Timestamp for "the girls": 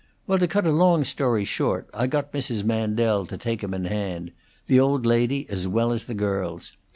6.05-6.75